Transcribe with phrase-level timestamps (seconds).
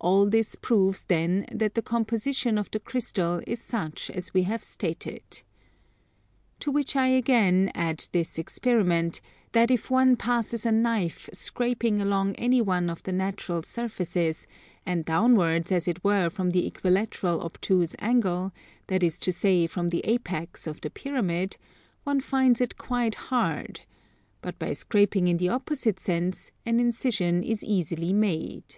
[0.00, 4.62] All this proves then that the composition of the crystal is such as we have
[4.62, 5.42] stated.
[6.60, 12.36] To which I again add this experiment; that if one passes a knife scraping along
[12.36, 14.46] any one of the natural surfaces,
[14.86, 18.52] and downwards as it were from the equilateral obtuse angle,
[18.86, 21.56] that is to say from the apex of the pyramid,
[22.04, 23.80] one finds it quite hard;
[24.40, 28.76] but by scraping in the opposite sense an incision is easily made.